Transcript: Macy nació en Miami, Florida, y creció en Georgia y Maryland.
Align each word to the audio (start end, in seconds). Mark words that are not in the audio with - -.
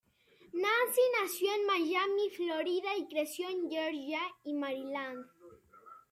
Macy 0.51 1.03
nació 1.21 1.53
en 1.53 1.67
Miami, 1.67 2.31
Florida, 2.35 2.89
y 2.97 3.07
creció 3.07 3.47
en 3.47 3.69
Georgia 3.69 4.19
y 4.43 4.55
Maryland. 4.55 5.27